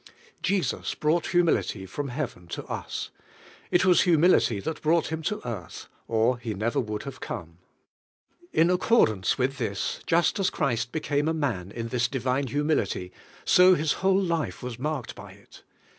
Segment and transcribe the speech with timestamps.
[0.41, 3.11] Jesus brought humility from heaven to us.
[3.69, 7.59] It was humility that brought Him to earth, or He never would have come.
[8.51, 13.07] In accordance with thisj just as Christ became a man in this divine CHRIST'S HUMILITY
[13.09, 15.61] UR SAL VA TIOM SO humility, so His whole life was marked by it.